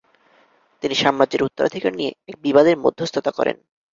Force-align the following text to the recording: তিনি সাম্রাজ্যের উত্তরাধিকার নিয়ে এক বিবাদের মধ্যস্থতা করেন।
তিনি 0.83 0.95
সাম্রাজ্যের 0.95 1.45
উত্তরাধিকার 1.47 1.93
নিয়ে 1.95 2.11
এক 2.27 2.35
বিবাদের 2.43 2.75
মধ্যস্থতা 2.77 3.31
করেন। 3.37 3.57